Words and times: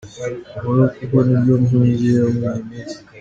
Molo 0.63 0.83
kuko 0.95 1.17
nibyo 1.25 1.53
mpugiyeho 1.63 2.27
muri 2.37 2.45
iyi 2.53 2.61
minsi. 2.69 2.97